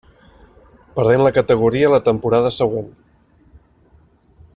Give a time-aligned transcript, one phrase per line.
[0.99, 2.89] Perdent la categoria la temporada següent.